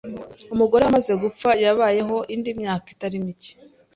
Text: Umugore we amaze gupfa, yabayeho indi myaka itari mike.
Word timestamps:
Umugore 0.53 0.81
we 0.83 0.87
amaze 0.91 1.13
gupfa, 1.23 1.49
yabayeho 1.63 2.17
indi 2.33 2.51
myaka 2.59 2.87
itari 2.93 3.17
mike. 3.25 3.51